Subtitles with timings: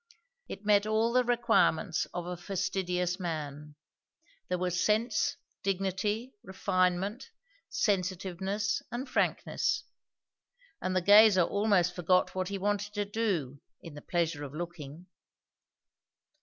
[0.47, 3.75] It met all the requirements of a fastidious man.
[4.47, 7.29] There was sense, dignity, refinement,
[7.69, 9.83] sensitiveness, and frankness;
[10.81, 15.05] and the gazer almost forgot what he wanted to do, in the pleasure of looking.